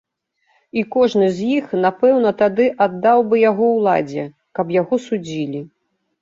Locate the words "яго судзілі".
4.81-5.63